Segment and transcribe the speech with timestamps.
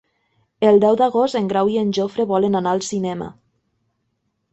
[0.69, 3.29] El deu d'agost en Grau i en Jofre volen anar al cinema.